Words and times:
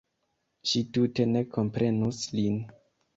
Ŝi 0.69 0.79
tute 0.95 1.27
ne 1.33 1.43
komprenus 1.57 2.23
lin. 2.41 2.57